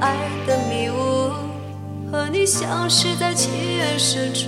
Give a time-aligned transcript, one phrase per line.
[0.00, 0.14] 爱
[0.46, 1.32] 的迷雾
[2.10, 4.46] 和你相识在情缘深处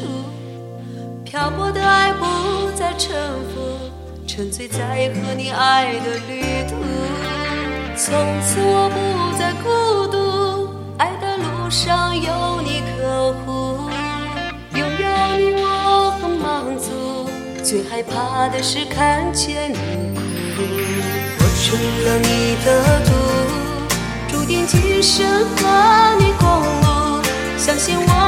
[1.24, 3.10] 漂泊的爱不再沉
[3.48, 3.90] 浮
[4.26, 6.76] 沉醉在和你爱的旅途
[7.96, 10.68] 从此我不再孤独
[10.98, 13.90] 爱的路上有你呵护
[14.74, 17.28] 拥有你我很满足
[17.62, 19.76] 最害怕的是看见你
[20.54, 20.62] 哭
[21.38, 23.29] 我中了你的毒。
[24.40, 27.22] 注定今生和你共舞
[27.58, 28.19] 相信我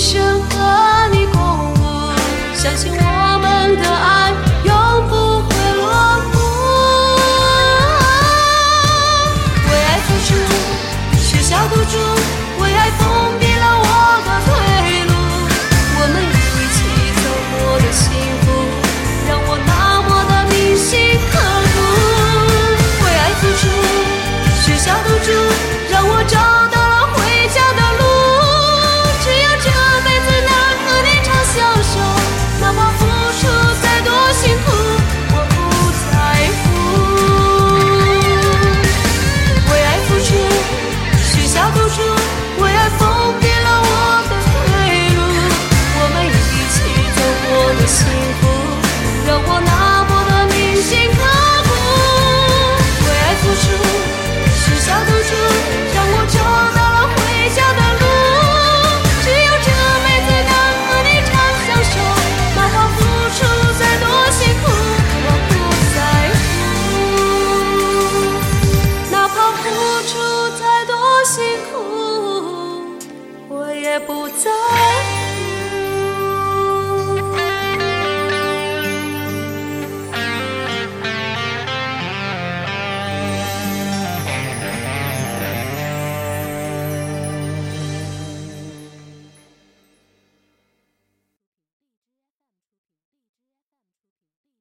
[0.00, 2.14] 一生和你共舞
[41.80, 43.19] 付出，为爱疯。
[73.90, 74.48] 也不走